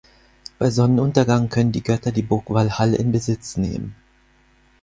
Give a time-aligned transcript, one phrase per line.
[0.57, 3.95] Bei Sonnenuntergang können die Götter die Burg Walhall in Besitz nehmen.